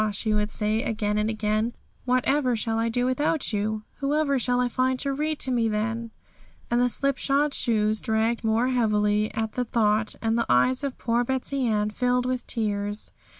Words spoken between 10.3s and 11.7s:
the eyes of poor Betsey